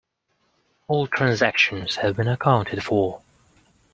All 0.87 1.05
transactions 1.05 1.97
have 1.97 2.15
been 2.15 2.27
accounted 2.27 2.83
for. 2.83 3.21